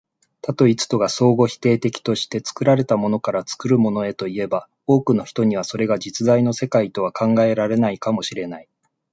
[0.41, 8.67] 多と一とが相互否定的として、作られたものから作るものへといえば、多くの人にはそれが実在の世界とは考えられないかも知れない。